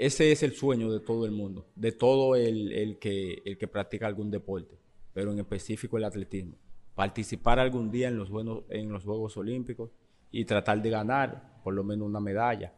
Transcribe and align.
Ese 0.00 0.32
es 0.32 0.42
el 0.42 0.54
sueño 0.54 0.90
de 0.90 1.00
todo 1.00 1.26
el 1.26 1.30
mundo, 1.30 1.66
de 1.76 1.92
todo 1.92 2.34
el, 2.34 2.96
que, 2.98 3.42
el 3.44 3.58
que 3.58 3.68
practica 3.68 4.06
algún 4.06 4.30
deporte, 4.30 4.78
pero 5.12 5.30
en 5.30 5.40
específico 5.40 5.98
el 5.98 6.04
atletismo. 6.04 6.54
Participar 6.94 7.58
algún 7.58 7.90
día 7.90 8.08
en 8.08 8.16
los, 8.16 8.30
buenos, 8.30 8.62
en 8.70 8.90
los 8.90 9.04
Juegos 9.04 9.36
Olímpicos 9.36 9.90
y 10.30 10.46
tratar 10.46 10.80
de 10.80 10.88
ganar 10.88 11.60
por 11.62 11.74
lo 11.74 11.84
menos 11.84 12.08
una 12.08 12.18
medalla 12.18 12.72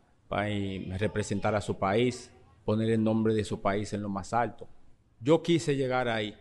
representar 0.98 1.54
a 1.54 1.60
su 1.60 1.78
país, 1.78 2.32
poner 2.64 2.90
el 2.90 3.04
nombre 3.04 3.34
de 3.34 3.44
su 3.44 3.60
país 3.60 3.92
en 3.92 4.02
lo 4.02 4.08
más 4.08 4.32
alto. 4.32 4.66
Yo 5.20 5.44
quise 5.44 5.76
llegar 5.76 6.08
ahí. 6.08 6.34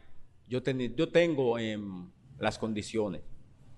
Yo, 0.47 0.63
ten, 0.63 0.95
yo 0.95 1.09
tengo 1.09 1.59
eh, 1.59 1.77
las 2.39 2.57
condiciones, 2.57 3.21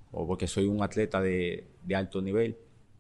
o 0.10 0.26
porque 0.26 0.48
soy 0.48 0.68
un 0.68 0.82
atleta 0.82 1.20
de, 1.20 1.68
alto 1.94 2.22
nivel, 2.22 2.58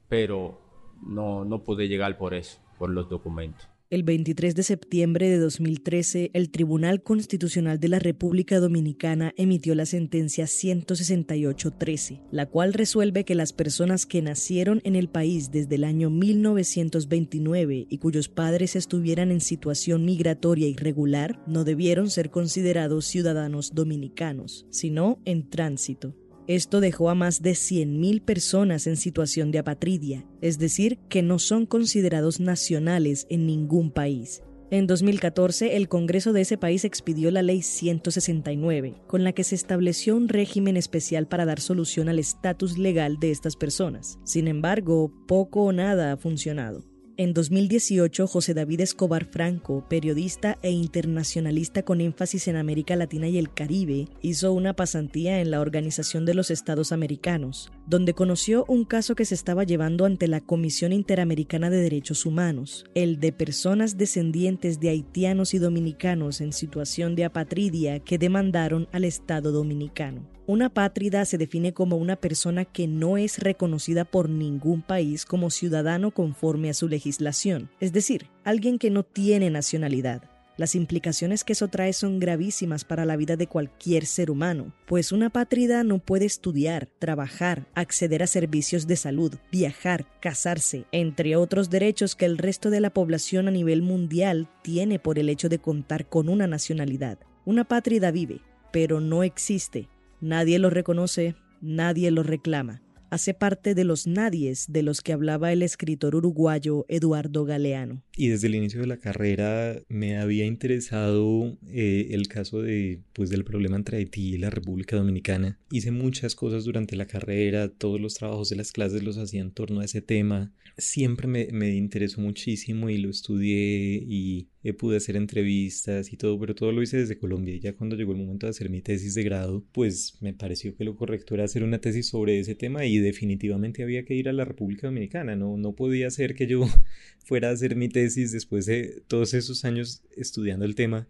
pero 0.10 0.60
no 1.04 1.64
pude 1.64 1.88
llegar 1.88 2.18
por 2.18 2.34
eso, 2.34 2.60
por 2.78 2.90
los 2.90 3.08
documentos. 3.08 3.73
El 3.94 4.02
23 4.02 4.56
de 4.56 4.64
septiembre 4.64 5.30
de 5.30 5.38
2013, 5.38 6.32
el 6.34 6.50
Tribunal 6.50 7.04
Constitucional 7.04 7.80
de 7.80 7.90
la 7.90 8.00
República 8.00 8.60
Dominicana 8.60 9.36
emitió 9.38 9.76
la 9.76 9.86
sentencia 9.86 10.46
168-13, 10.46 12.24
la 12.32 12.48
cual 12.48 12.74
resuelve 12.74 13.24
que 13.24 13.36
las 13.36 13.54
personas 13.54 14.08
que 14.08 14.24
nacieron 14.24 14.82
en 14.84 14.96
el 14.96 15.10
país 15.10 15.52
desde 15.52 15.76
el 15.76 15.84
año 15.84 16.10
1929 16.10 17.86
y 17.88 17.98
cuyos 18.00 18.30
padres 18.30 18.76
estuvieran 18.76 19.30
en 19.30 19.42
situación 19.42 20.06
migratoria 20.06 20.68
irregular 20.68 21.40
no 21.46 21.64
debieron 21.64 22.10
ser 22.10 22.32
considerados 22.32 23.06
ciudadanos 23.06 23.76
dominicanos, 23.76 24.66
sino 24.72 25.20
en 25.24 25.52
tránsito. 25.52 26.16
Esto 26.48 26.82
dejó 26.82 27.10
a 27.10 27.16
más 27.16 27.42
de 27.42 27.52
100.000 27.52 28.22
personas 28.22 28.86
en 28.88 28.98
situación 28.98 29.52
de 29.52 29.60
apatridia, 29.60 30.26
es 30.42 30.60
decir, 30.60 31.00
que 31.08 31.22
no 31.22 31.40
son 31.40 31.66
considerados 31.66 32.42
nacionales 32.42 33.28
en 33.30 33.48
ningún 33.48 33.92
país. 33.92 34.44
En 34.70 34.88
2014, 34.88 35.78
el 35.78 35.88
Congreso 35.88 36.34
de 36.34 36.42
ese 36.42 36.58
país 36.58 36.84
expidió 36.84 37.32
la 37.32 37.44
Ley 37.44 37.62
169, 37.62 38.96
con 39.08 39.24
la 39.24 39.32
que 39.32 39.44
se 39.44 39.56
estableció 39.56 40.16
un 40.18 40.28
régimen 40.28 40.78
especial 40.78 41.28
para 41.28 41.46
dar 41.46 41.60
solución 41.60 42.10
al 42.10 42.20
estatus 42.20 42.78
legal 42.78 43.20
de 43.20 43.32
estas 43.32 43.56
personas. 43.56 44.20
Sin 44.24 44.48
embargo, 44.48 45.14
poco 45.28 45.62
o 45.64 45.72
nada 45.72 46.12
ha 46.12 46.18
funcionado. 46.18 46.93
En 47.16 47.36
2018, 47.36 48.26
José 48.26 48.56
David 48.56 48.82
Escobar 48.82 49.26
Franco, 49.26 49.86
periodista 49.88 50.58
e 50.64 50.72
internacionalista 50.72 51.84
con 51.84 52.02
énfasis 52.02 52.48
en 52.48 52.56
América 52.56 52.96
Latina 52.96 53.28
y 53.28 53.38
el 53.38 53.54
Caribe, 53.54 54.08
hizo 54.24 54.52
una 54.52 54.76
pasantía 54.76 55.40
en 55.40 55.52
la 55.52 55.62
Organización 55.62 56.26
de 56.26 56.34
los 56.34 56.50
Estados 56.50 56.92
Americanos, 56.92 57.72
donde 57.86 58.16
conoció 58.16 58.66
un 58.68 58.84
caso 58.84 59.14
que 59.14 59.26
se 59.26 59.36
estaba 59.36 59.64
llevando 59.64 60.06
ante 60.06 60.28
la 60.28 60.42
Comisión 60.42 60.92
Interamericana 60.92 61.70
de 61.70 61.82
Derechos 61.82 62.26
Humanos, 62.26 62.86
el 62.96 63.20
de 63.20 63.32
personas 63.32 63.96
descendientes 63.96 64.80
de 64.80 64.90
haitianos 64.90 65.54
y 65.54 65.60
dominicanos 65.60 66.42
en 66.42 66.52
situación 66.52 67.14
de 67.14 67.26
apatridia 67.26 68.00
que 68.00 68.18
demandaron 68.18 68.88
al 68.92 69.04
Estado 69.04 69.52
dominicano. 69.52 70.28
Una 70.46 70.68
pátrida 70.70 71.24
se 71.24 71.38
define 71.38 71.74
como 71.74 71.96
una 71.96 72.18
persona 72.18 72.66
que 72.66 72.86
no 72.86 73.18
es 73.18 73.40
reconocida 73.40 74.04
por 74.04 74.28
ningún 74.28 74.82
país 74.82 75.24
como 75.24 75.50
ciudadano 75.50 76.12
conforme 76.12 76.70
a 76.70 76.74
su 76.74 76.90
legislación, 76.90 77.70
es 77.80 77.94
decir, 77.94 78.28
alguien 78.44 78.78
que 78.78 78.90
no 78.90 79.04
tiene 79.04 79.50
nacionalidad. 79.50 80.24
Las 80.58 80.76
implicaciones 80.76 81.46
que 81.46 81.54
eso 81.54 81.70
trae 81.70 81.94
son 81.94 82.20
gravísimas 82.20 82.84
para 82.84 83.06
la 83.06 83.16
vida 83.16 83.38
de 83.38 83.48
cualquier 83.48 84.06
ser 84.06 84.30
humano, 84.30 84.74
pues 84.86 85.14
una 85.14 85.30
pátrida 85.30 85.82
no 85.86 86.00
puede 86.00 86.26
estudiar, 86.26 86.90
trabajar, 87.00 87.66
acceder 87.74 88.22
a 88.22 88.28
servicios 88.28 88.86
de 88.86 88.98
salud, 88.98 89.34
viajar, 89.50 90.06
casarse, 90.20 90.84
entre 90.92 91.38
otros 91.38 91.70
derechos 91.70 92.16
que 92.16 92.26
el 92.26 92.38
resto 92.38 92.70
de 92.70 92.82
la 92.82 92.90
población 92.90 93.48
a 93.48 93.52
nivel 93.52 93.82
mundial 93.82 94.50
tiene 94.62 95.00
por 95.00 95.20
el 95.20 95.30
hecho 95.30 95.48
de 95.48 95.60
contar 95.60 96.10
con 96.10 96.28
una 96.28 96.48
nacionalidad. 96.48 97.18
Una 97.46 97.64
pátrida 97.64 98.12
vive, 98.12 98.42
pero 98.74 99.00
no 99.00 99.24
existe 99.24 99.88
Nadie 100.24 100.58
lo 100.58 100.70
reconoce, 100.70 101.36
nadie 101.60 102.10
lo 102.10 102.24
reclama. 102.24 102.82
Hace 103.10 103.34
parte 103.34 103.76
de 103.76 103.84
los 103.84 104.08
nadies 104.08 104.68
de 104.70 104.82
los 104.82 105.02
que 105.02 105.12
hablaba 105.12 105.52
el 105.52 105.62
escritor 105.62 106.16
uruguayo 106.16 106.86
Eduardo 106.88 107.44
Galeano. 107.44 108.06
Y 108.16 108.30
desde 108.30 108.48
el 108.48 108.56
inicio 108.56 108.80
de 108.80 108.88
la 108.88 108.96
carrera 108.96 109.76
me 109.90 110.18
había 110.18 110.46
interesado 110.46 111.58
eh, 111.68 112.08
el 112.12 112.30
caso 112.30 112.62
de, 112.62 113.02
pues, 113.12 113.30
del 113.32 113.44
problema 113.44 113.76
entre 113.76 113.98
Haití 113.98 114.36
y 114.36 114.38
la 114.38 114.50
República 114.50 114.96
Dominicana. 114.96 115.60
Hice 115.70 115.92
muchas 115.92 116.36
cosas 116.36 116.64
durante 116.64 116.96
la 116.96 117.06
carrera, 117.06 117.68
todos 117.68 118.00
los 118.00 118.14
trabajos 118.14 118.50
de 118.50 118.56
las 118.56 118.72
clases 118.72 119.04
los 119.04 119.18
hacía 119.18 119.42
en 119.42 119.52
torno 119.52 119.82
a 119.82 119.86
ese 119.86 120.02
tema. 120.02 120.54
Siempre 120.78 121.28
me, 121.28 121.50
me 121.52 121.76
interesó 121.76 122.22
muchísimo 122.22 122.90
y 122.90 122.98
lo 122.98 123.10
estudié 123.10 124.02
y 124.08 124.48
eh, 124.64 124.74
pude 124.74 124.98
hacer 124.98 125.16
entrevistas 125.16 126.14
y 126.14 126.18
todo, 126.18 126.40
pero 126.40 126.56
todo 126.56 126.72
lo 126.72 126.82
hice 126.82 126.98
desde 126.98 127.18
Colombia. 127.18 127.54
Y 127.56 127.60
ya 127.60 127.74
cuando 127.76 127.96
llegó 127.96 128.14
el 128.14 128.20
momento 128.20 128.48
de 128.48 128.52
hacer 128.52 128.70
mi 128.70 128.82
tesis 128.82 129.14
de 129.14 129.24
grado, 129.24 129.64
pues 129.72 130.18
me 130.22 130.34
pareció 130.34 130.76
que 130.76 130.84
lo 130.86 130.96
correcto 130.96 131.36
era 131.36 131.44
hacer 131.44 131.64
una 131.64 131.80
tesis 131.80 132.08
sobre 132.08 132.40
ese 132.40 132.56
tema 132.56 132.86
y 132.86 132.98
definitivamente 132.98 133.84
había 133.84 134.06
que 134.06 134.16
ir 134.16 134.30
a 134.30 134.34
la 134.34 134.46
República 134.46 134.88
Dominicana. 134.88 135.36
No, 135.36 135.58
no 135.58 135.74
podía 135.76 136.10
ser 136.10 136.36
que 136.36 136.48
yo 136.48 136.66
fuera 137.26 137.50
a 137.50 137.54
hacer 137.54 137.76
mi 137.76 137.90
tesis 137.90 138.32
después 138.32 138.66
de 138.66 139.04
todos 139.08 139.34
esos 139.34 139.66
años 139.66 140.04
estudiando 140.16 140.66
el 140.66 140.76
tema 140.76 141.08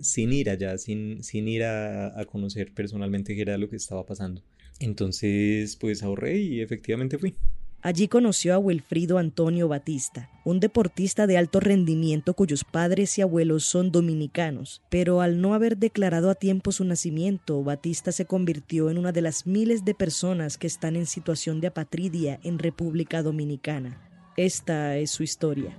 sin 0.00 0.32
ir 0.32 0.50
allá, 0.50 0.78
sin, 0.78 1.22
sin 1.24 1.48
ir 1.48 1.64
a, 1.64 2.18
a 2.20 2.24
conocer 2.24 2.72
personalmente 2.72 3.34
qué 3.34 3.42
era 3.42 3.58
lo 3.58 3.68
que 3.68 3.76
estaba 3.76 4.06
pasando. 4.06 4.42
Entonces, 4.80 5.76
pues 5.76 6.02
ahorré 6.02 6.38
y 6.38 6.60
efectivamente 6.60 7.18
fui. 7.18 7.34
Allí 7.80 8.08
conoció 8.08 8.54
a 8.54 8.58
Wilfrido 8.58 9.18
Antonio 9.18 9.68
Batista, 9.68 10.28
un 10.44 10.58
deportista 10.58 11.28
de 11.28 11.38
alto 11.38 11.60
rendimiento 11.60 12.34
cuyos 12.34 12.64
padres 12.64 13.16
y 13.18 13.22
abuelos 13.22 13.64
son 13.64 13.92
dominicanos, 13.92 14.82
pero 14.88 15.20
al 15.20 15.40
no 15.40 15.54
haber 15.54 15.76
declarado 15.76 16.28
a 16.28 16.34
tiempo 16.34 16.72
su 16.72 16.84
nacimiento, 16.84 17.62
Batista 17.62 18.10
se 18.10 18.24
convirtió 18.24 18.90
en 18.90 18.98
una 18.98 19.12
de 19.12 19.22
las 19.22 19.46
miles 19.46 19.84
de 19.84 19.94
personas 19.94 20.58
que 20.58 20.66
están 20.66 20.96
en 20.96 21.06
situación 21.06 21.60
de 21.60 21.68
apatridia 21.68 22.40
en 22.42 22.58
República 22.58 23.22
Dominicana. 23.22 24.02
Esta 24.36 24.96
es 24.96 25.12
su 25.12 25.22
historia. 25.22 25.76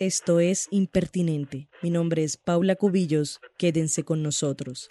Esto 0.00 0.40
es 0.40 0.66
Impertinente. 0.70 1.68
Mi 1.82 1.90
nombre 1.90 2.24
es 2.24 2.38
Paula 2.38 2.74
Cubillos. 2.74 3.38
Quédense 3.58 4.02
con 4.02 4.22
nosotros. 4.22 4.88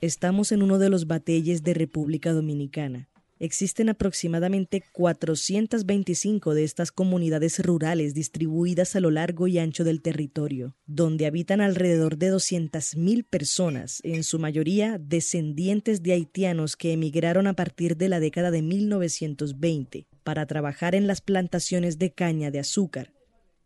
Estamos 0.00 0.52
en 0.52 0.62
uno 0.62 0.78
de 0.78 0.90
los 0.90 1.08
batelles 1.08 1.64
de 1.64 1.74
República 1.74 2.32
Dominicana. 2.32 3.08
Existen 3.42 3.88
aproximadamente 3.88 4.84
425 4.92 6.54
de 6.54 6.62
estas 6.62 6.92
comunidades 6.92 7.58
rurales 7.58 8.14
distribuidas 8.14 8.94
a 8.94 9.00
lo 9.00 9.10
largo 9.10 9.48
y 9.48 9.58
ancho 9.58 9.82
del 9.82 10.00
territorio, 10.00 10.76
donde 10.86 11.26
habitan 11.26 11.60
alrededor 11.60 12.18
de 12.18 12.32
200.000 12.32 13.26
personas, 13.28 13.98
en 14.04 14.22
su 14.22 14.38
mayoría 14.38 14.96
descendientes 14.96 16.04
de 16.04 16.12
haitianos 16.12 16.76
que 16.76 16.92
emigraron 16.92 17.48
a 17.48 17.54
partir 17.54 17.96
de 17.96 18.08
la 18.08 18.20
década 18.20 18.52
de 18.52 18.62
1920 18.62 20.06
para 20.22 20.46
trabajar 20.46 20.94
en 20.94 21.08
las 21.08 21.20
plantaciones 21.20 21.98
de 21.98 22.12
caña 22.12 22.52
de 22.52 22.60
azúcar. 22.60 23.12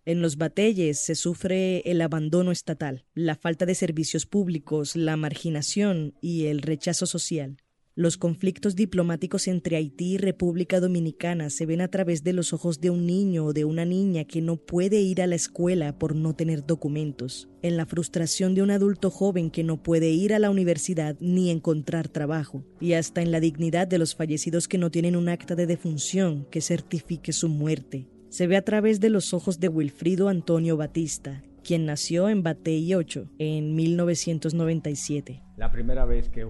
En 0.06 0.22
los 0.22 0.38
batelles 0.38 1.00
se 1.00 1.14
sufre 1.14 1.80
el 1.80 2.00
abandono 2.00 2.50
estatal, 2.50 3.04
la 3.12 3.34
falta 3.34 3.66
de 3.66 3.74
servicios 3.74 4.24
públicos, 4.24 4.96
la 4.96 5.18
marginación 5.18 6.14
y 6.22 6.46
el 6.46 6.62
rechazo 6.62 7.04
social. 7.04 7.58
Los 7.98 8.18
conflictos 8.18 8.76
diplomáticos 8.76 9.48
entre 9.48 9.76
Haití 9.76 10.12
y 10.12 10.18
República 10.18 10.80
Dominicana 10.80 11.48
se 11.48 11.64
ven 11.64 11.80
a 11.80 11.88
través 11.88 12.22
de 12.22 12.34
los 12.34 12.52
ojos 12.52 12.78
de 12.78 12.90
un 12.90 13.06
niño 13.06 13.46
o 13.46 13.52
de 13.54 13.64
una 13.64 13.86
niña 13.86 14.24
que 14.24 14.42
no 14.42 14.58
puede 14.58 15.00
ir 15.00 15.22
a 15.22 15.26
la 15.26 15.34
escuela 15.34 15.98
por 15.98 16.14
no 16.14 16.34
tener 16.34 16.66
documentos, 16.66 17.48
en 17.62 17.78
la 17.78 17.86
frustración 17.86 18.54
de 18.54 18.60
un 18.60 18.70
adulto 18.70 19.08
joven 19.08 19.50
que 19.50 19.64
no 19.64 19.82
puede 19.82 20.10
ir 20.10 20.34
a 20.34 20.38
la 20.38 20.50
universidad 20.50 21.16
ni 21.20 21.48
encontrar 21.48 22.10
trabajo, 22.10 22.66
y 22.80 22.92
hasta 22.92 23.22
en 23.22 23.32
la 23.32 23.40
dignidad 23.40 23.88
de 23.88 23.96
los 23.96 24.14
fallecidos 24.14 24.68
que 24.68 24.76
no 24.76 24.90
tienen 24.90 25.16
un 25.16 25.30
acta 25.30 25.54
de 25.54 25.66
defunción 25.66 26.46
que 26.50 26.60
certifique 26.60 27.32
su 27.32 27.48
muerte. 27.48 28.08
se 28.28 28.46
ve 28.46 28.58
a 28.58 28.62
través 28.62 29.00
de 29.00 29.08
los 29.08 29.32
ojos 29.32 29.58
de 29.58 29.68
Wilfrido 29.68 30.28
Antonio 30.28 30.76
Batista, 30.76 31.42
quien 31.64 31.86
nació 31.86 32.28
en 32.28 32.42
Batey 32.42 32.92
8 32.92 33.30
en 33.38 33.74
1997. 33.74 35.42
La 35.56 35.72
primera 35.72 36.04
vez 36.04 36.28
que 36.28 36.44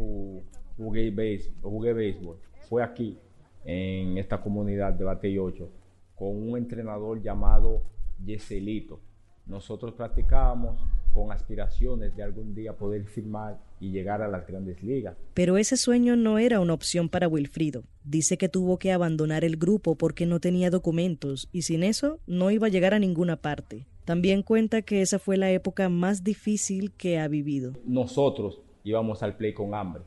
jugué, 0.76 1.10
béisbol 1.10 2.38
fue 2.68 2.82
aquí, 2.82 3.18
en 3.64 4.18
esta 4.18 4.40
comunidad 4.40 4.92
de 4.92 5.04
Batey 5.04 5.38
8, 5.38 5.68
con 6.14 6.28
un 6.28 6.56
entrenador 6.56 7.20
llamado 7.20 7.82
Yeselito. 8.24 9.00
Nosotros 9.46 9.94
practicábamos 9.94 10.80
con 11.12 11.32
aspiraciones 11.32 12.14
de 12.16 12.22
algún 12.22 12.54
día 12.54 12.76
poder 12.76 13.04
firmar 13.06 13.58
y 13.80 13.90
llegar 13.90 14.20
a 14.22 14.28
las 14.28 14.46
grandes 14.46 14.82
ligas. 14.82 15.16
Pero 15.34 15.56
ese 15.56 15.76
sueño 15.76 16.16
no 16.16 16.38
era 16.38 16.60
una 16.60 16.74
opción 16.74 17.08
para 17.08 17.28
Wilfrido. 17.28 17.84
Dice 18.04 18.36
que 18.38 18.48
tuvo 18.48 18.78
que 18.78 18.92
abandonar 18.92 19.44
el 19.44 19.56
grupo 19.56 19.94
porque 19.96 20.26
no 20.26 20.40
tenía 20.40 20.70
documentos 20.70 21.48
y 21.52 21.62
sin 21.62 21.84
eso 21.84 22.18
no 22.26 22.50
iba 22.50 22.66
a 22.66 22.70
llegar 22.70 22.92
a 22.92 22.98
ninguna 22.98 23.36
parte. 23.36 23.86
También 24.04 24.42
cuenta 24.42 24.82
que 24.82 25.00
esa 25.00 25.18
fue 25.18 25.36
la 25.36 25.50
época 25.50 25.88
más 25.88 26.22
difícil 26.22 26.92
que 26.92 27.18
ha 27.18 27.28
vivido. 27.28 27.72
Nosotros 27.84 28.60
íbamos 28.84 29.22
al 29.22 29.36
play 29.36 29.54
con 29.54 29.74
hambre, 29.74 30.02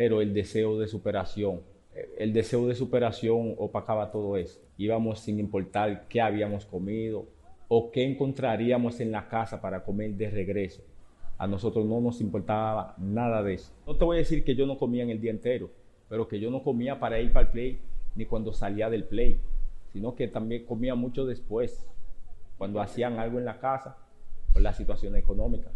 pero 0.00 0.22
el 0.22 0.32
deseo 0.32 0.78
de 0.78 0.88
superación, 0.88 1.60
el 2.16 2.32
deseo 2.32 2.66
de 2.66 2.74
superación 2.74 3.54
opacaba 3.58 4.10
todo 4.10 4.38
eso. 4.38 4.58
Íbamos 4.78 5.20
sin 5.20 5.38
importar 5.38 6.08
qué 6.08 6.22
habíamos 6.22 6.64
comido, 6.64 7.26
o 7.68 7.90
qué 7.90 8.06
encontraríamos 8.06 8.98
en 9.00 9.12
la 9.12 9.28
casa 9.28 9.60
para 9.60 9.84
comer 9.84 10.12
de 10.12 10.30
regreso. 10.30 10.82
A 11.36 11.46
nosotros 11.46 11.84
no 11.84 12.00
nos 12.00 12.22
importaba 12.22 12.94
nada 12.96 13.42
de 13.42 13.52
eso. 13.52 13.74
No 13.86 13.94
te 13.94 14.06
voy 14.06 14.16
a 14.16 14.20
decir 14.20 14.42
que 14.42 14.54
yo 14.54 14.64
no 14.64 14.78
comía 14.78 15.02
en 15.02 15.10
el 15.10 15.20
día 15.20 15.32
entero, 15.32 15.70
pero 16.08 16.26
que 16.26 16.40
yo 16.40 16.50
no 16.50 16.62
comía 16.62 16.98
para 16.98 17.20
ir 17.20 17.30
para 17.30 17.48
el 17.48 17.52
play 17.52 17.80
ni 18.14 18.24
cuando 18.24 18.54
salía 18.54 18.88
del 18.88 19.04
play, 19.04 19.38
sino 19.92 20.14
que 20.14 20.28
también 20.28 20.64
comía 20.64 20.94
mucho 20.94 21.26
después, 21.26 21.86
cuando 22.56 22.80
hacían 22.80 23.18
algo 23.18 23.38
en 23.38 23.44
la 23.44 23.60
casa 23.60 23.98
por 24.50 24.62
la 24.62 24.72
situación 24.72 25.14
económica. 25.14 25.70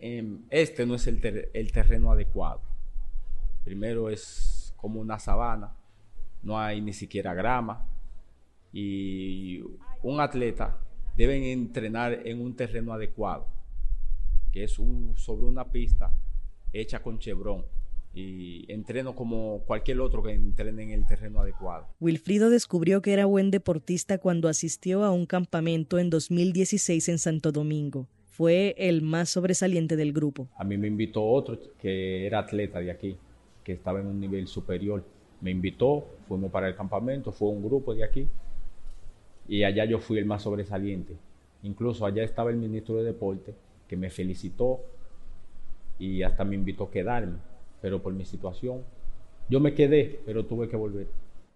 Em, 0.00 0.46
este 0.48 0.86
no 0.86 0.94
es 0.94 1.06
el 1.06 1.20
terreno 1.72 2.10
adecuado. 2.10 2.62
Primero 3.66 4.08
es 4.08 4.72
como 4.76 5.00
una 5.00 5.18
sabana, 5.18 5.74
no 6.40 6.56
hay 6.56 6.80
ni 6.80 6.92
siquiera 6.92 7.34
grama 7.34 7.84
y 8.72 9.60
un 10.04 10.20
atleta 10.20 10.78
deben 11.16 11.42
entrenar 11.42 12.20
en 12.24 12.40
un 12.40 12.54
terreno 12.54 12.92
adecuado, 12.92 13.48
que 14.52 14.62
es 14.62 14.70
sobre 14.70 15.46
una 15.46 15.72
pista 15.72 16.12
hecha 16.72 17.02
con 17.02 17.18
chevron 17.18 17.64
y 18.14 18.70
entreno 18.72 19.16
como 19.16 19.64
cualquier 19.66 20.00
otro 20.00 20.22
que 20.22 20.30
entrene 20.30 20.84
en 20.84 20.90
el 20.90 21.04
terreno 21.04 21.40
adecuado. 21.40 21.88
Wilfrido 21.98 22.50
descubrió 22.50 23.02
que 23.02 23.14
era 23.14 23.24
buen 23.24 23.50
deportista 23.50 24.18
cuando 24.18 24.48
asistió 24.48 25.02
a 25.02 25.10
un 25.10 25.26
campamento 25.26 25.98
en 25.98 26.08
2016 26.08 27.08
en 27.08 27.18
Santo 27.18 27.50
Domingo. 27.50 28.06
Fue 28.26 28.76
el 28.78 29.02
más 29.02 29.30
sobresaliente 29.30 29.96
del 29.96 30.12
grupo. 30.12 30.48
A 30.56 30.62
mí 30.62 30.76
me 30.76 30.86
invitó 30.86 31.24
otro 31.24 31.58
que 31.80 32.26
era 32.26 32.38
atleta 32.38 32.78
de 32.78 32.92
aquí, 32.92 33.16
que 33.66 33.72
estaba 33.72 33.98
en 34.00 34.06
un 34.06 34.20
nivel 34.20 34.46
superior. 34.46 35.02
Me 35.40 35.50
invitó, 35.50 36.06
fuimos 36.28 36.52
para 36.52 36.68
el 36.68 36.76
campamento, 36.76 37.32
fue 37.32 37.48
un 37.48 37.64
grupo 37.64 37.92
de 37.96 38.04
aquí 38.04 38.28
y 39.48 39.64
allá 39.64 39.84
yo 39.84 39.98
fui 39.98 40.18
el 40.18 40.24
más 40.24 40.42
sobresaliente. 40.42 41.16
Incluso 41.64 42.06
allá 42.06 42.22
estaba 42.22 42.50
el 42.50 42.58
ministro 42.58 42.94
de 42.94 43.02
Deporte 43.02 43.54
que 43.88 43.96
me 43.96 44.08
felicitó 44.08 44.82
y 45.98 46.22
hasta 46.22 46.44
me 46.44 46.54
invitó 46.54 46.84
a 46.84 46.90
quedarme, 46.92 47.38
pero 47.82 48.00
por 48.00 48.12
mi 48.12 48.24
situación 48.24 48.82
yo 49.48 49.58
me 49.58 49.74
quedé, 49.74 50.20
pero 50.24 50.46
tuve 50.46 50.68
que 50.68 50.76
volver. 50.76 51.08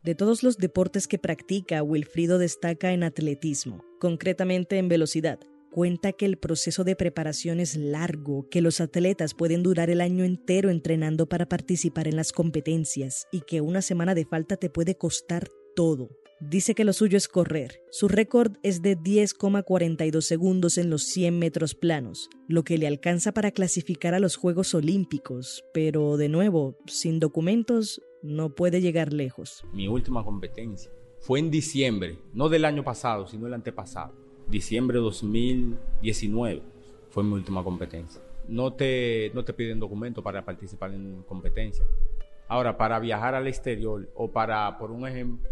De 0.03 0.17
todos 0.17 0.43
los 0.43 0.59
deportes 0.59 1.07
que 1.07 1.19
practica, 1.19 1.81
Wilfrido 1.85 2.39
destaca 2.39 2.93
en 2.93 3.05
atletismo, 3.05 3.85
concretamente 4.01 4.79
en 4.79 4.89
velocidad. 4.89 5.39
Cuenta 5.71 6.13
que 6.13 6.27
el 6.27 6.37
proceso 6.37 6.83
de 6.83 6.97
preparación 6.97 7.61
es 7.61 7.77
largo, 7.77 8.49
que 8.51 8.61
los 8.61 8.81
atletas 8.81 9.35
pueden 9.35 9.63
durar 9.63 9.89
el 9.89 10.01
año 10.01 10.25
entero 10.25 10.69
entrenando 10.69 11.29
para 11.29 11.49
participar 11.49 12.09
en 12.09 12.17
las 12.17 12.33
competencias 12.33 13.29
y 13.31 13.43
que 13.43 13.61
una 13.61 13.81
semana 13.81 14.17
de 14.17 14.25
falta 14.25 14.57
te 14.57 14.69
puede 14.69 14.97
costar 14.97 15.49
todo. 15.77 16.11
Dice 16.41 16.75
que 16.75 16.85
lo 16.85 16.93
suyo 16.93 17.17
es 17.17 17.29
correr. 17.29 17.83
Su 17.93 18.09
récord 18.09 18.57
es 18.65 18.83
de 18.83 18.99
10,42 18.99 20.23
segundos 20.23 20.77
en 20.77 20.91
los 20.91 21.05
100 21.05 21.39
metros 21.39 21.77
planos, 21.77 22.31
lo 22.49 22.65
que 22.65 22.77
le 22.77 22.89
alcanza 22.89 23.31
para 23.31 23.53
clasificar 23.53 24.15
a 24.15 24.21
los 24.21 24.35
Juegos 24.35 24.75
Olímpicos, 24.75 25.63
pero 25.73 26.17
de 26.17 26.29
nuevo, 26.29 26.79
sin 26.87 27.21
documentos, 27.21 28.03
no 28.23 28.57
puede 28.57 28.81
llegar 28.81 29.13
lejos. 29.13 29.65
Mi 29.73 29.87
última 29.87 30.25
competencia 30.25 30.91
fue 31.21 31.39
en 31.39 31.51
diciembre, 31.53 32.19
no 32.33 32.49
del 32.49 32.65
año 32.65 32.83
pasado, 32.83 33.29
sino 33.29 33.47
el 33.47 33.55
antepasado. 33.55 34.30
Diciembre 34.49 34.99
de 34.99 35.03
2019 35.05 36.63
fue 37.11 37.25
mi 37.25 37.33
última 37.33 37.63
competencia. 37.63 38.21
No 38.49 38.73
te, 38.73 39.31
no 39.35 39.45
te 39.45 39.53
piden 39.53 39.79
documento 39.79 40.23
para 40.23 40.45
participar 40.45 40.93
en 40.93 41.23
competencia. 41.23 41.85
Ahora, 42.49 42.77
para 42.77 42.99
viajar 42.99 43.35
al 43.35 43.47
exterior 43.47 44.11
o 44.15 44.31
para, 44.31 44.77
por 44.77 44.91
un 44.91 45.07
ejemplo, 45.07 45.49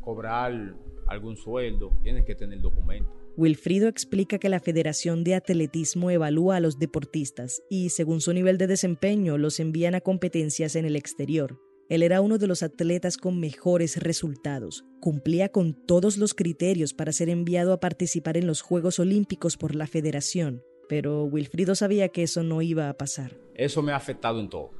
cobrar 0.00 0.74
algún 1.06 1.36
sueldo, 1.36 1.92
tienes 2.02 2.24
que 2.24 2.34
tener 2.34 2.60
documento. 2.60 3.10
Wilfrido 3.36 3.88
explica 3.88 4.38
que 4.38 4.48
la 4.48 4.60
Federación 4.60 5.24
de 5.24 5.34
Atletismo 5.34 6.10
evalúa 6.10 6.56
a 6.56 6.60
los 6.60 6.78
deportistas 6.78 7.62
y, 7.70 7.90
según 7.90 8.20
su 8.20 8.32
nivel 8.32 8.58
de 8.58 8.66
desempeño, 8.66 9.38
los 9.38 9.60
envían 9.60 9.94
a 9.94 10.00
competencias 10.00 10.76
en 10.76 10.84
el 10.84 10.96
exterior. 10.96 11.58
Él 11.90 12.02
era 12.02 12.22
uno 12.22 12.38
de 12.38 12.46
los 12.46 12.62
atletas 12.62 13.18
con 13.18 13.38
mejores 13.38 13.98
resultados. 13.98 14.86
Cumplía 15.00 15.50
con 15.50 15.74
todos 15.74 16.16
los 16.16 16.32
criterios 16.32 16.94
para 16.94 17.12
ser 17.12 17.28
enviado 17.28 17.74
a 17.74 17.80
participar 17.80 18.38
en 18.38 18.46
los 18.46 18.62
Juegos 18.62 18.98
Olímpicos 18.98 19.58
por 19.58 19.74
la 19.74 19.86
Federación, 19.86 20.62
pero 20.88 21.24
Wilfrido 21.24 21.74
sabía 21.74 22.08
que 22.08 22.22
eso 22.22 22.42
no 22.42 22.62
iba 22.62 22.88
a 22.88 22.94
pasar. 22.94 23.36
Eso 23.54 23.82
me 23.82 23.92
ha 23.92 23.96
afectado 23.96 24.40
en 24.40 24.48
todo. 24.48 24.70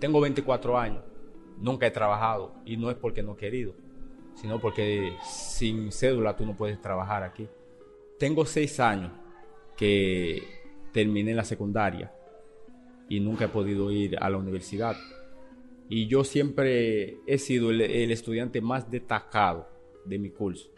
Tengo 0.00 0.20
24 0.20 0.76
años 0.76 1.04
nunca 1.62 1.86
he 1.86 1.90
trabajado 1.90 2.52
y 2.66 2.76
no 2.76 2.90
es 2.90 2.96
porque 2.96 3.22
no 3.22 3.34
he 3.34 3.36
querido, 3.36 3.74
sino 4.34 4.60
porque 4.60 5.16
sin 5.24 5.92
cédula 5.92 6.36
tú 6.36 6.44
no 6.44 6.56
puedes 6.56 6.80
trabajar 6.80 7.22
aquí. 7.22 7.48
Tengo 8.18 8.44
seis 8.44 8.78
años 8.80 9.12
que 9.76 10.42
terminé 10.92 11.34
la 11.34 11.44
secundaria 11.44 12.12
y 13.08 13.20
nunca 13.20 13.46
he 13.46 13.48
podido 13.48 13.90
ir 13.90 14.16
a 14.20 14.28
la 14.28 14.38
universidad. 14.38 14.96
Y 15.94 16.06
yo 16.06 16.24
siempre 16.24 17.18
he 17.26 17.36
sido 17.36 17.70
el, 17.70 17.82
estudiante 18.10 18.62
más 18.62 18.90
destacado 18.90 19.68
de 20.06 20.18
mi 20.18 20.30
curso. 20.30 20.70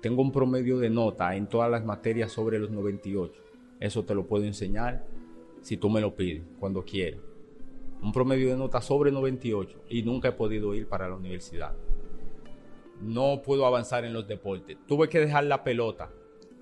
Tengo 0.00 0.22
un 0.22 0.32
promedio 0.32 0.78
de 0.78 0.88
nota 0.88 1.36
en 1.36 1.50
todas 1.50 1.70
las 1.70 1.84
materias 1.84 2.32
sobre 2.32 2.58
los 2.58 2.70
98. 2.70 3.42
Eso 3.78 4.06
te 4.06 4.14
lo 4.14 4.26
puedo 4.26 4.44
enseñar 4.44 5.04
si 5.60 5.76
tú 5.76 5.90
me 5.90 6.00
lo 6.00 6.16
pides, 6.16 6.44
cuando 6.58 6.82
quieras 6.82 7.20
un 8.00 8.10
promedio 8.10 8.48
de 8.48 8.56
nota 8.56 8.80
sobre 8.80 9.12
98 9.12 9.84
y 9.90 10.02
nunca 10.02 10.28
he 10.28 10.32
podido 10.32 10.74
ir 10.74 10.88
para 10.88 11.10
la 11.10 11.16
universidad. 11.16 11.74
No 13.02 13.42
puedo 13.42 13.66
avanzar 13.66 14.06
en 14.06 14.14
los 14.14 14.26
deportes. 14.26 14.78
Tuve 14.88 15.10
que 15.10 15.20
dejar 15.20 15.44
la 15.44 15.62
pelota 15.62 16.10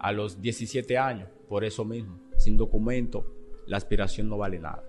a 0.00 0.10
los 0.10 0.42
17 0.42 0.98
años, 0.98 1.28
por 1.48 1.62
eso 1.62 1.84
mismo. 1.84 2.18
Sin 2.36 2.56
documento, 2.56 3.32
la 3.66 3.76
aspiración 3.76 4.28
no 4.28 4.38
vale 4.38 4.58
nada. 4.58 4.82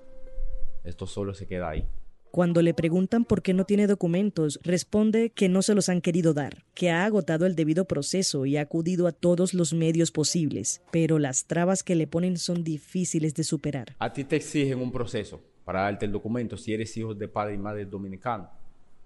Esto 0.84 1.06
solo 1.06 1.36
se 1.36 1.46
queda 1.46 1.70
ahí. 1.70 1.88
Cuando 2.34 2.64
le 2.64 2.74
preguntan 2.74 3.26
por 3.26 3.44
qué 3.44 3.54
no 3.54 3.64
tiene 3.64 3.86
documentos, 3.86 4.60
responde 4.64 5.30
que 5.30 5.50
no 5.50 5.62
se 5.62 5.76
los 5.76 5.88
han 5.88 6.02
querido 6.02 6.34
dar, 6.34 6.66
que 6.74 6.90
ha 6.90 7.06
agotado 7.06 7.46
el 7.46 7.56
debido 7.56 7.86
proceso 7.86 8.48
y 8.48 8.58
ha 8.58 8.62
acudido 8.62 9.06
a 9.06 9.12
todos 9.12 9.54
los 9.54 9.72
medios 9.72 10.10
posibles, 10.10 10.82
pero 10.92 11.20
las 11.20 11.46
trabas 11.46 11.84
que 11.84 11.94
le 11.94 12.08
ponen 12.08 12.38
son 12.38 12.64
difíciles 12.64 13.36
de 13.36 13.44
superar. 13.44 13.96
A 14.00 14.12
ti 14.12 14.24
te 14.24 14.38
exigen 14.38 14.82
un 14.82 14.92
proceso, 14.92 15.42
para 15.64 15.84
darte 15.84 16.08
el 16.08 16.12
documento 16.12 16.58
si 16.58 16.74
eres 16.74 16.98
hijo 16.98 17.14
de 17.14 17.28
padre 17.28 17.54
y 17.54 17.60
madre 17.60 17.86
dominicano. 17.86 18.50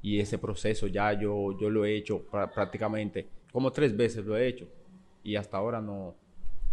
Y 0.02 0.22
ese 0.22 0.38
proceso 0.38 0.88
ya 0.88 1.12
yo, 1.12 1.60
yo 1.60 1.70
lo 1.70 1.84
he 1.84 1.98
hecho 1.98 2.26
prácticamente, 2.30 3.28
como 3.52 3.74
tres 3.74 3.94
veces 3.94 4.26
lo 4.26 4.38
he 4.38 4.48
hecho. 4.48 4.70
Y 5.26 5.36
hasta 5.36 5.58
ahora 5.58 5.82
no... 5.82 6.16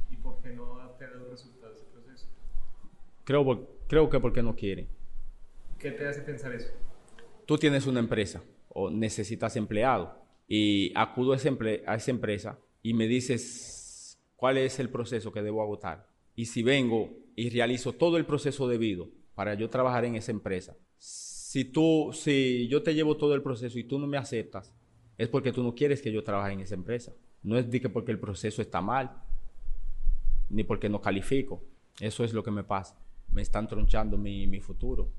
¿Y 0.08 0.14
por 0.18 0.40
qué 0.40 0.50
no 0.50 0.80
ha 0.80 0.96
tenido 0.98 1.28
resultados 1.28 1.78
ese 1.78 1.86
proceso? 1.92 2.26
Creo, 3.24 3.66
creo 3.88 4.08
que 4.08 4.20
porque 4.20 4.40
no 4.40 4.54
quiere. 4.54 4.86
¿Qué 5.84 5.90
te 5.90 6.08
hace 6.08 6.22
pensar 6.22 6.54
eso? 6.54 6.70
Tú 7.44 7.58
tienes 7.58 7.86
una 7.86 8.00
empresa 8.00 8.42
o 8.70 8.88
necesitas 8.88 9.54
empleado 9.54 10.18
y 10.48 10.90
acudo 10.96 11.34
a, 11.34 11.36
a 11.36 11.94
esa 11.96 12.10
empresa 12.10 12.58
y 12.82 12.94
me 12.94 13.06
dices 13.06 14.18
cuál 14.34 14.56
es 14.56 14.78
el 14.78 14.88
proceso 14.88 15.30
que 15.30 15.42
debo 15.42 15.60
agotar. 15.60 16.08
Y 16.34 16.46
si 16.46 16.62
vengo 16.62 17.10
y 17.36 17.50
realizo 17.50 17.92
todo 17.92 18.16
el 18.16 18.24
proceso 18.24 18.66
debido, 18.66 19.10
para 19.34 19.52
yo 19.52 19.68
trabajar 19.68 20.06
en 20.06 20.14
esa 20.14 20.32
empresa. 20.32 20.74
Si 20.96 21.66
tú, 21.66 22.12
si 22.14 22.66
yo 22.68 22.82
te 22.82 22.94
llevo 22.94 23.18
todo 23.18 23.34
el 23.34 23.42
proceso 23.42 23.78
y 23.78 23.84
tú 23.84 23.98
no 23.98 24.06
me 24.06 24.16
aceptas, 24.16 24.72
es 25.18 25.28
porque 25.28 25.52
tú 25.52 25.62
no 25.62 25.74
quieres 25.74 26.00
que 26.00 26.12
yo 26.12 26.24
trabaje 26.24 26.54
en 26.54 26.60
esa 26.60 26.76
empresa. 26.76 27.12
No 27.42 27.58
es 27.58 27.66
que 27.66 27.90
porque 27.90 28.10
el 28.10 28.18
proceso 28.18 28.62
está 28.62 28.80
mal, 28.80 29.22
ni 30.48 30.64
porque 30.64 30.88
no 30.88 31.02
califico. 31.02 31.62
Eso 32.00 32.24
es 32.24 32.32
lo 32.32 32.42
que 32.42 32.50
me 32.50 32.64
pasa. 32.64 32.98
Me 33.30 33.42
están 33.42 33.68
tronchando 33.68 34.16
mi, 34.16 34.46
mi 34.46 34.60
futuro. 34.60 35.12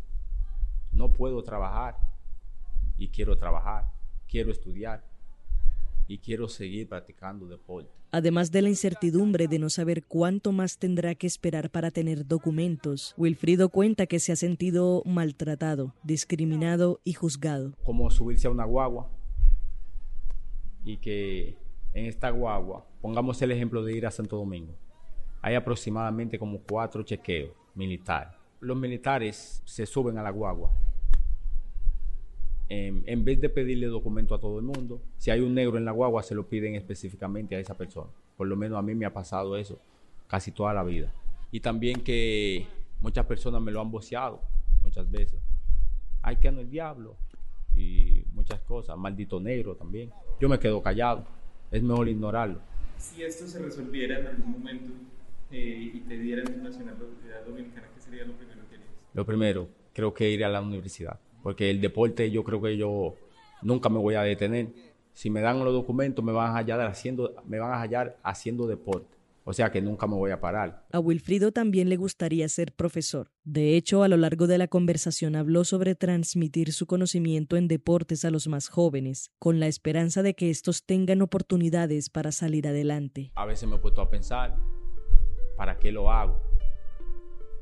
No 0.95 1.11
puedo 1.13 1.43
trabajar 1.43 1.97
y 2.97 3.09
quiero 3.09 3.37
trabajar, 3.37 3.91
quiero 4.27 4.51
estudiar. 4.51 5.03
y 6.07 6.19
quiero 6.19 6.47
seguir 6.47 6.87
practicando 6.87 7.47
deporte. 7.47 7.89
Además 8.11 8.51
de 8.51 8.61
la 8.61 8.69
incertidumbre 8.69 9.47
de 9.47 9.59
no 9.59 9.69
saber 9.69 10.03
cuánto 10.03 10.51
más 10.51 10.77
tendrá 10.77 11.15
que 11.15 11.27
esperar 11.27 11.69
para 11.71 11.91
tener 11.91 12.27
documentos, 12.27 13.13
Wilfrido 13.17 13.69
cuenta 13.69 14.05
que 14.05 14.19
se 14.19 14.31
ha 14.31 14.35
sentido 14.35 15.01
maltratado, 15.05 15.93
discriminado 16.03 17.01
y 17.03 17.13
juzgado. 17.13 17.73
Como 17.83 18.09
subirse 18.11 18.47
a 18.47 18.51
una 18.51 18.65
guagua 18.65 19.09
y 20.83 20.97
que 20.97 21.57
en 21.93 22.05
esta 22.05 22.29
guagua, 22.29 22.85
pongamos 23.01 23.41
el 23.41 23.51
ejemplo 23.51 23.83
de 23.83 23.97
ir 23.97 24.05
a 24.05 24.11
Santo 24.11 24.37
Domingo, 24.37 24.75
hay 25.41 25.55
aproximadamente 25.55 26.37
como 26.37 26.59
cuatro 26.59 27.01
chequeos 27.03 27.51
militares. 27.73 28.44
Los 28.59 28.77
militares 28.77 29.61
se 29.65 29.85
suben 29.85 30.17
a 30.17 30.23
la 30.23 30.31
guagua 30.31 30.71
en, 32.69 33.23
vez 33.23 33.39
de 33.39 33.49
pedirle 33.49 33.87
documento 33.87 34.33
a 34.33 34.39
todo 34.39 34.57
el 34.57 34.65
mundo, 34.65 35.01
si 35.17 35.31
hay 35.31 35.41
un 35.41 35.53
negro 35.53 35.77
en 35.77 35.85
la 35.85 35.91
guagua, 35.91 36.23
se 36.23 36.33
lo 36.33 36.47
piden 36.47 36.75
específicamente 36.75 37.55
a 37.55 37.59
esa 37.59 37.75
persona. 37.75 38.09
Por 38.37 38.47
lo 38.47 38.55
menos 38.55 38.77
a 38.77 38.81
mí 38.81 38.95
me 38.95 39.05
ha 39.05 39.13
pasado 39.13 39.55
eso 39.57 39.79
casi 40.27 40.51
toda 40.51 40.73
la 40.73 40.83
vida. 40.83 41.13
Y 41.51 41.59
también 41.59 42.01
que 42.01 42.65
muchas 43.01 43.25
personas 43.25 43.61
me 43.61 43.71
lo 43.71 43.81
han 43.81 43.91
voceado 43.91 44.41
muchas 44.83 45.09
veces. 45.09 45.39
Haitiano 46.23 46.61
el 46.61 46.69
diablo 46.69 47.15
y 47.75 48.23
muchas 48.33 48.59
cosas. 48.61 48.97
Maldito 48.97 49.39
negro 49.39 49.75
también. 49.75 50.11
Yo 50.39 50.49
me 50.49 50.57
quedo 50.57 50.81
callado. 50.81 51.25
Es 51.71 51.83
mejor 51.83 52.09
ignorarlo. 52.09 52.59
Si 52.97 53.23
esto 53.23 53.47
se 53.47 53.59
resolviera 53.59 54.19
en 54.19 54.27
algún 54.27 54.51
momento 54.51 54.91
eh, 55.51 55.91
y 55.93 55.99
te 55.99 56.17
dieran 56.17 56.63
nacionalidad 56.63 57.45
dominicana, 57.45 57.87
¿qué 57.93 57.94
sería 58.05 58.25
lo 58.25 58.33
primero 58.33 58.61
que 58.69 58.75
harías? 58.75 58.89
Lo 59.13 59.25
primero, 59.25 59.67
creo 59.93 60.13
que 60.13 60.29
ir 60.29 60.45
a 60.45 60.49
la 60.49 60.61
universidad 60.61 61.19
porque 61.45 61.69
el 61.69 61.79
deporte 61.79 62.31
yo 62.31 62.43
creo 62.43 62.59
que 62.59 62.75
yo 62.75 63.13
nunca 63.61 63.87
me 63.87 63.99
voy 63.99 64.15
a 64.15 64.23
detener. 64.23 64.69
Si 65.13 65.29
me 65.29 65.41
dan 65.41 65.63
los 65.63 65.71
documentos 65.71 66.25
me 66.25 66.31
van 66.31 66.49
a 66.49 66.55
hallar 66.55 66.81
haciendo, 66.81 67.35
me 67.45 67.59
van 67.59 67.71
a 67.71 67.79
hallar 67.79 68.17
haciendo 68.23 68.65
deporte. 68.65 69.15
O 69.43 69.53
sea 69.53 69.71
que 69.71 69.79
nunca 69.79 70.07
me 70.07 70.15
voy 70.15 70.31
a 70.31 70.41
parar. 70.41 70.87
A 70.91 70.99
Wilfrido 70.99 71.51
también 71.51 71.87
le 71.87 71.97
gustaría 71.97 72.49
ser 72.49 72.73
profesor. 72.73 73.29
De 73.43 73.75
hecho, 73.77 74.01
a 74.01 74.07
lo 74.07 74.17
largo 74.17 74.47
de 74.47 74.57
la 74.57 74.67
conversación 74.67 75.35
habló 75.35 75.65
sobre 75.65 75.93
transmitir 75.93 76.73
su 76.73 76.87
conocimiento 76.87 77.57
en 77.57 77.67
deportes 77.67 78.25
a 78.25 78.31
los 78.31 78.47
más 78.47 78.67
jóvenes, 78.67 79.29
con 79.37 79.59
la 79.59 79.67
esperanza 79.67 80.23
de 80.23 80.33
que 80.33 80.49
estos 80.49 80.83
tengan 80.83 81.21
oportunidades 81.21 82.09
para 82.09 82.31
salir 82.31 82.67
adelante. 82.67 83.31
A 83.35 83.45
veces 83.45 83.69
me 83.69 83.75
he 83.75 83.79
puesto 83.79 84.01
a 84.01 84.09
pensar, 84.09 84.57
¿para 85.57 85.77
qué 85.77 85.91
lo 85.91 86.11
hago? 86.11 86.41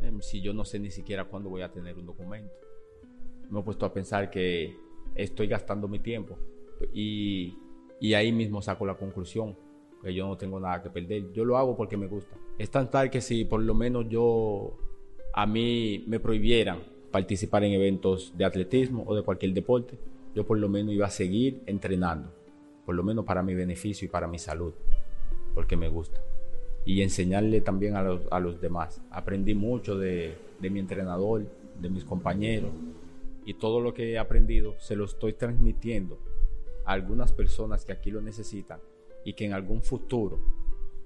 Em, 0.04 0.22
si 0.22 0.42
yo 0.42 0.54
no 0.54 0.66
sé 0.66 0.80
ni 0.80 0.92
siquiera 0.92 1.26
cuándo 1.26 1.50
voy 1.50 1.64
a 1.64 1.72
tener 1.72 1.98
un 1.98 2.06
documento 2.06 2.54
me 3.54 3.60
he 3.60 3.64
puesto 3.64 3.86
a 3.86 3.94
pensar 3.94 4.30
que 4.30 4.76
estoy 5.16 5.48
gastando 5.48 5.88
mi 5.88 6.00
tiempo 6.00 6.38
y, 6.92 7.56
y 8.00 8.14
ahí 8.16 8.32
mismo 8.32 8.62
saco 8.62 8.86
la 8.86 8.96
conclusión 8.96 9.56
que 10.02 10.14
yo 10.14 10.28
no 10.28 10.36
tengo 10.38 10.60
nada 10.60 10.82
que 10.82 10.90
perder. 10.90 11.32
Yo 11.32 11.46
lo 11.46 11.58
hago 11.58 11.78
porque 11.78 11.96
me 11.96 12.08
gusta. 12.08 12.36
Es 12.58 12.70
tan 12.70 12.90
tal 12.90 13.10
que 13.10 13.22
si 13.22 13.46
por 13.46 13.62
lo 13.62 13.74
menos 13.74 14.10
yo 14.10 14.76
a 15.34 15.46
mí 15.46 16.04
me 16.08 16.20
prohibieran 16.20 16.80
participar 17.12 17.64
en 17.64 17.74
eventos 17.74 18.34
de 18.36 18.44
atletismo 18.44 19.04
o 19.08 19.16
de 19.16 19.22
cualquier 19.22 19.54
deporte, 19.54 19.98
yo 20.36 20.46
por 20.46 20.58
lo 20.58 20.68
menos 20.68 20.94
iba 20.94 21.06
a 21.06 21.12
seguir 21.12 21.62
entrenando, 21.68 22.34
por 22.86 22.96
lo 22.96 23.04
menos 23.04 23.24
para 23.24 23.44
mi 23.44 23.54
beneficio 23.54 24.08
y 24.08 24.10
para 24.10 24.28
mi 24.28 24.40
salud, 24.40 24.74
porque 25.54 25.78
me 25.78 25.90
gusta. 25.90 26.20
Y 26.86 27.02
enseñarle 27.02 27.62
también 27.62 27.96
a 27.96 28.04
los, 28.04 28.22
a 28.32 28.40
los 28.40 28.60
demás. 28.60 29.02
Aprendí 29.10 29.54
mucho 29.54 29.98
de, 29.98 30.36
de 30.60 30.70
mi 30.70 30.80
entrenador, 30.80 31.46
de 31.80 31.90
mis 31.90 32.04
compañeros, 32.04 32.72
y 33.46 33.54
todo 33.56 33.82
lo 33.82 33.94
que 33.94 34.12
he 34.12 34.18
aprendido 34.18 34.76
se 34.80 34.96
lo 34.96 35.06
estoy 35.06 35.34
transmitiendo 35.34 36.20
a 36.86 36.94
algunas 36.94 37.32
personas 37.32 37.86
que 37.86 37.92
aquí 37.92 38.12
lo 38.12 38.22
necesitan 38.22 38.80
y 39.24 39.34
que 39.34 39.46
en 39.46 39.54
algún 39.54 39.82
futuro 39.82 40.40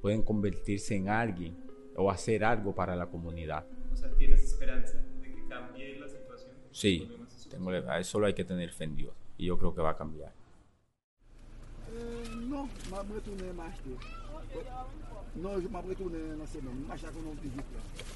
pueden 0.02 0.22
convertirse 0.22 0.96
en 0.96 1.10
alguien 1.10 1.56
o 1.96 2.12
hacer 2.12 2.44
algo 2.44 2.74
para 2.74 2.96
la 2.96 3.08
comunidad. 3.08 3.66
O 3.92 3.96
sea, 3.96 4.10
¿tienes 4.16 4.44
esperanza 4.44 4.98
de 5.22 5.32
que 5.34 5.48
cambie 5.48 6.00
la 6.00 6.08
situación? 6.08 6.52
Sí, 6.72 7.10
tengo, 7.50 7.72
a 7.72 8.00
eso 8.00 8.12
solo 8.12 8.28
hay 8.28 8.34
que 8.34 8.44
tener 8.44 8.72
fe 8.72 8.84
en 8.84 8.96
Dios 8.96 9.14
y 9.38 9.46
yo 9.48 9.58
creo 9.58 9.74
que 9.74 9.82
va 9.82 9.92
a 9.92 9.98
cambiar. 9.98 10.32
Eh, 11.90 12.36
no, 12.48 12.70
más 12.92 13.06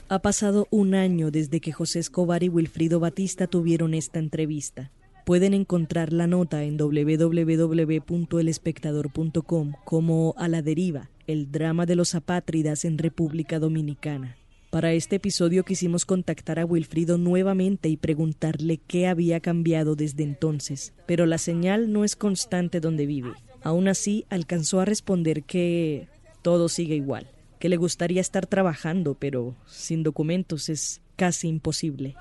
ha 0.09 0.19
pasado 0.19 0.67
un 0.71 0.95
año 0.95 1.29
desde 1.31 1.59
que 1.59 1.71
José 1.71 1.99
Escobar 1.99 2.41
y 2.43 2.49
Wilfrido 2.49 2.99
Batista 2.99 3.45
tuvieron 3.47 3.93
esta 3.93 4.19
entrevista. 4.19 4.91
Pueden 5.25 5.53
encontrar 5.53 6.11
la 6.13 6.27
nota 6.27 6.63
en 6.63 6.77
www.elespectador.com 6.77 9.73
como 9.85 10.33
A 10.37 10.47
la 10.47 10.63
deriva, 10.63 11.09
el 11.27 11.51
drama 11.51 11.85
de 11.85 11.95
los 11.95 12.15
apátridas 12.15 12.85
en 12.85 12.97
República 12.97 13.59
Dominicana. 13.59 14.37
Para 14.71 14.93
este 14.93 15.17
episodio 15.17 15.63
quisimos 15.63 16.05
contactar 16.05 16.57
a 16.57 16.65
Wilfrido 16.65 17.17
nuevamente 17.17 17.89
y 17.89 17.97
preguntarle 17.97 18.77
qué 18.77 19.05
había 19.05 19.41
cambiado 19.41 19.95
desde 19.95 20.23
entonces, 20.23 20.93
pero 21.05 21.25
la 21.25 21.37
señal 21.37 21.91
no 21.91 22.03
es 22.03 22.15
constante 22.15 22.79
donde 22.79 23.05
vive. 23.05 23.33
Aún 23.63 23.87
así, 23.87 24.25
alcanzó 24.29 24.79
a 24.79 24.85
responder 24.85 25.43
que 25.43 26.07
todo 26.41 26.69
sigue 26.69 26.95
igual, 26.95 27.29
que 27.59 27.69
le 27.69 27.77
gustaría 27.77 28.21
estar 28.21 28.47
trabajando, 28.47 29.15
pero 29.15 29.55
sin 29.67 30.03
documentos 30.03 30.69
es 30.69 31.01
casi 31.15 31.47
imposible. 31.47 32.15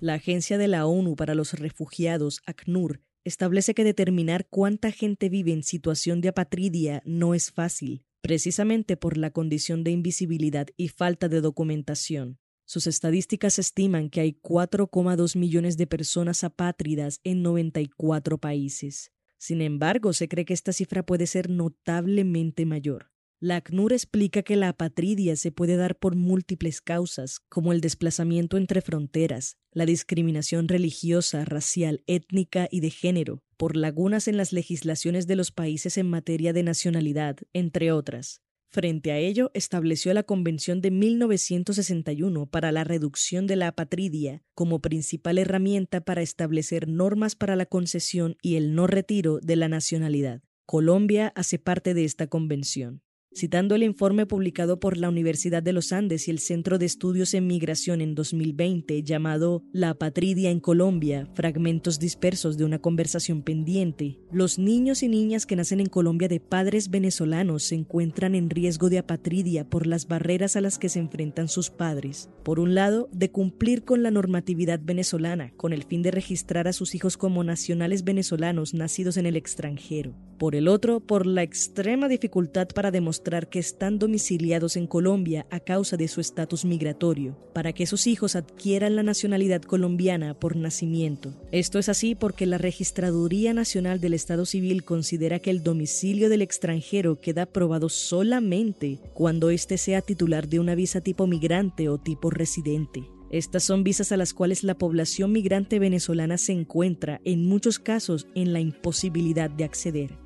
La 0.00 0.14
Agencia 0.14 0.58
de 0.58 0.68
la 0.68 0.86
ONU 0.86 1.16
para 1.16 1.34
los 1.34 1.54
Refugiados, 1.54 2.42
ACNUR, 2.44 3.00
establece 3.24 3.72
que 3.72 3.84
determinar 3.84 4.46
cuánta 4.50 4.90
gente 4.90 5.30
vive 5.30 5.52
en 5.52 5.62
situación 5.62 6.20
de 6.20 6.28
apatridia 6.28 7.02
no 7.06 7.34
es 7.34 7.50
fácil, 7.50 8.04
precisamente 8.20 8.98
por 8.98 9.16
la 9.16 9.30
condición 9.30 9.82
de 9.82 9.92
invisibilidad 9.92 10.66
y 10.76 10.88
falta 10.88 11.30
de 11.30 11.40
documentación. 11.40 12.38
Sus 12.66 12.86
estadísticas 12.86 13.58
estiman 13.58 14.10
que 14.10 14.20
hay 14.20 14.32
4,2 14.42 15.36
millones 15.36 15.78
de 15.78 15.86
personas 15.86 16.44
apátridas 16.44 17.20
en 17.24 17.42
94 17.42 18.36
países. 18.36 19.13
Sin 19.44 19.60
embargo, 19.60 20.14
se 20.14 20.26
cree 20.26 20.46
que 20.46 20.54
esta 20.54 20.72
cifra 20.72 21.04
puede 21.04 21.26
ser 21.26 21.50
notablemente 21.50 22.64
mayor. 22.64 23.10
La 23.40 23.56
ACNUR 23.56 23.92
explica 23.92 24.42
que 24.42 24.56
la 24.56 24.70
apatridia 24.70 25.36
se 25.36 25.52
puede 25.52 25.76
dar 25.76 25.98
por 25.98 26.16
múltiples 26.16 26.80
causas, 26.80 27.40
como 27.50 27.74
el 27.74 27.82
desplazamiento 27.82 28.56
entre 28.56 28.80
fronteras, 28.80 29.58
la 29.70 29.84
discriminación 29.84 30.66
religiosa, 30.66 31.44
racial, 31.44 32.02
étnica 32.06 32.68
y 32.70 32.80
de 32.80 32.88
género, 32.88 33.42
por 33.58 33.76
lagunas 33.76 34.28
en 34.28 34.38
las 34.38 34.54
legislaciones 34.54 35.26
de 35.26 35.36
los 35.36 35.52
países 35.52 35.98
en 35.98 36.08
materia 36.08 36.54
de 36.54 36.62
nacionalidad, 36.62 37.36
entre 37.52 37.92
otras. 37.92 38.40
Frente 38.74 39.12
a 39.12 39.18
ello, 39.18 39.52
estableció 39.54 40.12
la 40.14 40.24
Convención 40.24 40.80
de 40.80 40.90
1961 40.90 42.46
para 42.46 42.72
la 42.72 42.82
reducción 42.82 43.46
de 43.46 43.54
la 43.54 43.68
apatridia 43.68 44.42
como 44.52 44.80
principal 44.80 45.38
herramienta 45.38 46.00
para 46.00 46.22
establecer 46.22 46.88
normas 46.88 47.36
para 47.36 47.54
la 47.54 47.66
concesión 47.66 48.36
y 48.42 48.56
el 48.56 48.74
no 48.74 48.88
retiro 48.88 49.38
de 49.38 49.54
la 49.54 49.68
nacionalidad. 49.68 50.42
Colombia 50.66 51.32
hace 51.36 51.60
parte 51.60 51.94
de 51.94 52.04
esta 52.04 52.26
convención. 52.26 53.00
Citando 53.36 53.74
el 53.74 53.82
informe 53.82 54.26
publicado 54.26 54.78
por 54.78 54.96
la 54.96 55.08
Universidad 55.08 55.60
de 55.60 55.72
los 55.72 55.90
Andes 55.92 56.28
y 56.28 56.30
el 56.30 56.38
Centro 56.38 56.78
de 56.78 56.86
Estudios 56.86 57.34
en 57.34 57.48
Migración 57.48 58.00
en 58.00 58.14
2020 58.14 59.02
llamado 59.02 59.64
La 59.72 59.90
Apatridia 59.90 60.50
en 60.50 60.60
Colombia, 60.60 61.28
fragmentos 61.34 61.98
dispersos 61.98 62.56
de 62.56 62.64
una 62.64 62.78
conversación 62.78 63.42
pendiente, 63.42 64.20
los 64.30 64.60
niños 64.60 65.02
y 65.02 65.08
niñas 65.08 65.46
que 65.46 65.56
nacen 65.56 65.80
en 65.80 65.88
Colombia 65.88 66.28
de 66.28 66.38
padres 66.38 66.90
venezolanos 66.90 67.64
se 67.64 67.74
encuentran 67.74 68.36
en 68.36 68.50
riesgo 68.50 68.88
de 68.88 68.98
apatridia 68.98 69.68
por 69.68 69.88
las 69.88 70.06
barreras 70.06 70.54
a 70.54 70.60
las 70.60 70.78
que 70.78 70.88
se 70.88 71.00
enfrentan 71.00 71.48
sus 71.48 71.70
padres. 71.70 72.30
Por 72.44 72.60
un 72.60 72.76
lado, 72.76 73.08
de 73.12 73.32
cumplir 73.32 73.82
con 73.84 74.04
la 74.04 74.12
normatividad 74.12 74.78
venezolana, 74.80 75.52
con 75.56 75.72
el 75.72 75.82
fin 75.82 76.02
de 76.02 76.12
registrar 76.12 76.68
a 76.68 76.72
sus 76.72 76.94
hijos 76.94 77.16
como 77.16 77.42
nacionales 77.42 78.04
venezolanos 78.04 78.74
nacidos 78.74 79.16
en 79.16 79.26
el 79.26 79.34
extranjero. 79.34 80.14
Por 80.44 80.56
el 80.56 80.68
otro, 80.68 81.00
por 81.00 81.24
la 81.24 81.42
extrema 81.42 82.06
dificultad 82.06 82.68
para 82.68 82.90
demostrar 82.90 83.48
que 83.48 83.58
están 83.58 83.98
domiciliados 83.98 84.76
en 84.76 84.86
Colombia 84.86 85.46
a 85.50 85.58
causa 85.58 85.96
de 85.96 86.06
su 86.06 86.20
estatus 86.20 86.66
migratorio, 86.66 87.34
para 87.54 87.72
que 87.72 87.86
sus 87.86 88.06
hijos 88.06 88.36
adquieran 88.36 88.94
la 88.94 89.02
nacionalidad 89.02 89.62
colombiana 89.62 90.38
por 90.38 90.54
nacimiento. 90.54 91.32
Esto 91.50 91.78
es 91.78 91.88
así 91.88 92.14
porque 92.14 92.44
la 92.44 92.58
Registraduría 92.58 93.54
Nacional 93.54 94.02
del 94.02 94.12
Estado 94.12 94.44
Civil 94.44 94.84
considera 94.84 95.38
que 95.38 95.48
el 95.48 95.62
domicilio 95.62 96.28
del 96.28 96.42
extranjero 96.42 97.18
queda 97.22 97.44
aprobado 97.44 97.88
solamente 97.88 99.00
cuando 99.14 99.48
éste 99.48 99.78
sea 99.78 100.02
titular 100.02 100.46
de 100.46 100.60
una 100.60 100.74
visa 100.74 101.00
tipo 101.00 101.26
migrante 101.26 101.88
o 101.88 101.96
tipo 101.96 102.28
residente. 102.28 103.08
Estas 103.30 103.64
son 103.64 103.82
visas 103.82 104.12
a 104.12 104.18
las 104.18 104.34
cuales 104.34 104.62
la 104.62 104.76
población 104.76 105.32
migrante 105.32 105.78
venezolana 105.78 106.36
se 106.36 106.52
encuentra, 106.52 107.22
en 107.24 107.46
muchos 107.46 107.78
casos, 107.78 108.26
en 108.34 108.52
la 108.52 108.60
imposibilidad 108.60 109.48
de 109.48 109.64
acceder. 109.64 110.23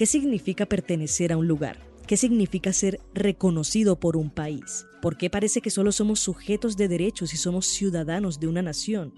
¿Qué 0.00 0.06
significa 0.06 0.64
pertenecer 0.64 1.30
a 1.30 1.36
un 1.36 1.46
lugar? 1.46 1.78
¿Qué 2.06 2.16
significa 2.16 2.72
ser 2.72 3.00
reconocido 3.12 4.00
por 4.00 4.16
un 4.16 4.30
país? 4.30 4.86
¿Por 5.02 5.18
qué 5.18 5.28
parece 5.28 5.60
que 5.60 5.68
solo 5.68 5.92
somos 5.92 6.20
sujetos 6.20 6.78
de 6.78 6.88
derechos 6.88 7.34
y 7.34 7.36
somos 7.36 7.66
ciudadanos 7.66 8.40
de 8.40 8.46
una 8.46 8.62
nación? 8.62 9.12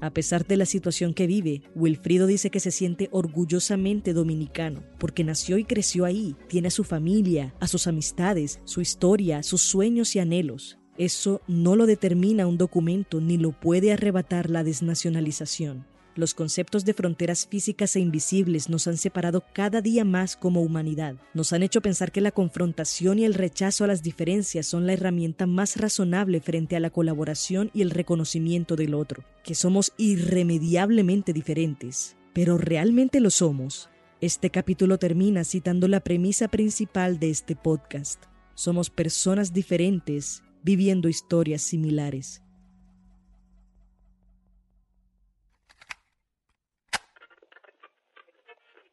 A 0.00 0.14
pesar 0.14 0.46
de 0.46 0.56
la 0.56 0.64
situación 0.64 1.12
que 1.12 1.26
vive, 1.26 1.60
Wilfrido 1.74 2.26
dice 2.26 2.48
que 2.48 2.60
se 2.60 2.70
siente 2.70 3.10
orgullosamente 3.12 4.14
dominicano, 4.14 4.82
porque 4.98 5.22
nació 5.22 5.58
y 5.58 5.64
creció 5.64 6.06
ahí, 6.06 6.34
tiene 6.48 6.68
a 6.68 6.70
su 6.70 6.82
familia, 6.82 7.54
a 7.60 7.68
sus 7.68 7.86
amistades, 7.86 8.58
su 8.64 8.80
historia, 8.80 9.42
sus 9.42 9.60
sueños 9.60 10.16
y 10.16 10.20
anhelos. 10.20 10.78
Eso 10.96 11.42
no 11.46 11.76
lo 11.76 11.84
determina 11.84 12.46
un 12.46 12.56
documento 12.56 13.20
ni 13.20 13.36
lo 13.36 13.52
puede 13.52 13.92
arrebatar 13.92 14.48
la 14.48 14.64
desnacionalización. 14.64 15.91
Los 16.14 16.34
conceptos 16.34 16.84
de 16.84 16.92
fronteras 16.92 17.46
físicas 17.46 17.96
e 17.96 18.00
invisibles 18.00 18.68
nos 18.68 18.86
han 18.86 18.98
separado 18.98 19.42
cada 19.54 19.80
día 19.80 20.04
más 20.04 20.36
como 20.36 20.60
humanidad. 20.60 21.16
Nos 21.32 21.54
han 21.54 21.62
hecho 21.62 21.80
pensar 21.80 22.12
que 22.12 22.20
la 22.20 22.32
confrontación 22.32 23.18
y 23.18 23.24
el 23.24 23.32
rechazo 23.32 23.84
a 23.84 23.86
las 23.86 24.02
diferencias 24.02 24.66
son 24.66 24.86
la 24.86 24.92
herramienta 24.92 25.46
más 25.46 25.76
razonable 25.76 26.42
frente 26.42 26.76
a 26.76 26.80
la 26.80 26.90
colaboración 26.90 27.70
y 27.72 27.80
el 27.80 27.90
reconocimiento 27.90 28.76
del 28.76 28.92
otro, 28.92 29.24
que 29.42 29.54
somos 29.54 29.94
irremediablemente 29.96 31.32
diferentes. 31.32 32.16
Pero 32.34 32.58
¿realmente 32.58 33.18
lo 33.20 33.30
somos? 33.30 33.88
Este 34.20 34.50
capítulo 34.50 34.98
termina 34.98 35.44
citando 35.44 35.88
la 35.88 36.00
premisa 36.00 36.48
principal 36.48 37.18
de 37.18 37.30
este 37.30 37.56
podcast. 37.56 38.22
Somos 38.54 38.90
personas 38.90 39.54
diferentes 39.54 40.42
viviendo 40.62 41.08
historias 41.08 41.62
similares. 41.62 42.42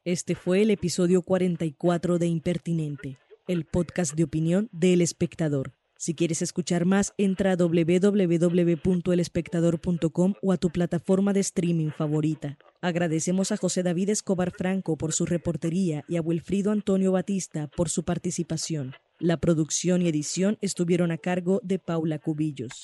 Este 0.10 0.34
fue 0.34 0.64
el 0.64 0.72
episodio 0.72 1.22
44 1.22 2.18
de 2.18 2.26
Impertinente, 2.26 3.20
el 3.48 3.64
podcast 3.64 4.16
de 4.16 4.24
opinión 4.24 4.68
de 4.72 4.94
El 4.94 5.04
Espectador. 5.04 5.76
Si 6.00 6.16
quieres 6.16 6.42
escuchar 6.42 6.86
más, 6.86 7.14
entra 7.20 7.52
a 7.52 7.56
www.elespectador.com 7.56 10.34
o 10.42 10.52
a 10.52 10.58
tu 10.58 10.72
plataforma 10.72 11.32
de 11.32 11.42
streaming 11.42 11.92
favorita. 11.92 12.58
Agradecemos 12.82 13.52
a 13.52 13.58
José 13.58 13.84
David 13.84 14.10
Escobar 14.10 14.50
Franco 14.50 14.98
por 14.98 15.14
su 15.14 15.28
reportería 15.28 16.04
y 16.08 16.18
a 16.18 16.22
Wilfrido 16.22 16.72
Antonio 16.72 17.12
Batista 17.12 17.68
por 17.68 17.90
su 17.90 18.04
participación. 18.04 18.96
La 19.20 19.38
producción 19.38 20.02
y 20.02 20.08
edición 20.08 20.58
estuvieron 20.62 21.12
a 21.12 21.20
cargo 21.20 21.62
de 21.64 21.78
Paula 21.78 22.18
Cubillos. 22.18 22.82